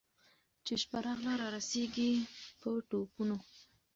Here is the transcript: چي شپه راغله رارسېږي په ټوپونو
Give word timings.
چي 0.65 0.73
شپه 0.81 0.97
راغله 1.05 1.33
رارسېږي 1.41 2.11
په 2.59 2.69
ټوپونو 2.89 3.35